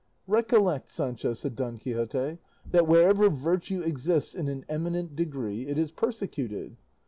"Recollect, 0.25 0.89
Sancho," 0.89 1.33
said 1.33 1.55
Don 1.55 1.77
Quixote, 1.77 2.39
"that 2.71 2.87
wherever 2.87 3.29
virtue 3.29 3.81
exists 3.81 4.33
in 4.33 4.47
an 4.47 4.65
eminent 4.67 5.15
degree 5.15 5.67
it 5.67 5.77
is 5.77 5.91
persecuted. 5.91 6.75